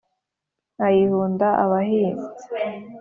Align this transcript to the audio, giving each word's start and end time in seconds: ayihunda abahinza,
ayihunda 0.85 1.47
abahinza, 1.63 2.29